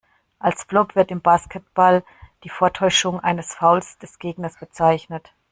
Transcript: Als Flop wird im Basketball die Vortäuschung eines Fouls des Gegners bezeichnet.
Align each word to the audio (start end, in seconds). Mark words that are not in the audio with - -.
Als 0.39 0.63
Flop 0.63 0.95
wird 0.95 1.11
im 1.11 1.21
Basketball 1.21 2.03
die 2.43 2.49
Vortäuschung 2.49 3.19
eines 3.19 3.53
Fouls 3.53 3.99
des 3.99 4.17
Gegners 4.17 4.57
bezeichnet. 4.57 5.31